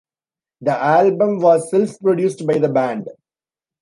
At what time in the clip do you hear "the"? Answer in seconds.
0.61-0.71, 2.57-2.69